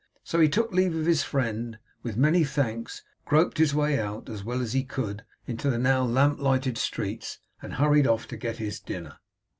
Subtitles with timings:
[0.23, 4.43] So he took leave of his friend, with many thanks, groped his way out, as
[4.43, 8.57] well as he could, into the now lamp lighted streets, and hurried off to get
[8.57, 9.19] his dinner.